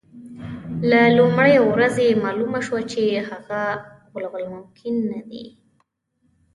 [0.89, 3.61] له لومړۍ ورځې معلومه شوه چې هغه
[4.11, 5.45] غولول ممکن نه دي.